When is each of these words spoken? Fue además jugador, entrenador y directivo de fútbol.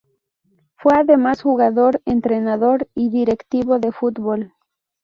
Fue 0.77 0.95
además 0.95 1.43
jugador, 1.43 2.01
entrenador 2.05 2.87
y 2.95 3.11
directivo 3.11 3.77
de 3.77 3.91
fútbol. 3.91 4.51